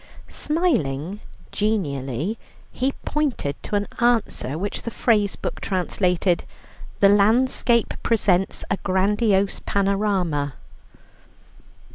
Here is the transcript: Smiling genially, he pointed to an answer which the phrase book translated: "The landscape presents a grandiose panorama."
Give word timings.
Smiling 0.29 1.19
genially, 1.51 2.39
he 2.71 2.93
pointed 3.05 3.55
to 3.61 3.75
an 3.75 3.87
answer 3.99 4.57
which 4.57 4.81
the 4.81 4.89
phrase 4.89 5.35
book 5.35 5.59
translated: 5.61 6.43
"The 7.01 7.09
landscape 7.09 7.93
presents 8.01 8.63
a 8.71 8.77
grandiose 8.77 9.59
panorama." 9.63 10.55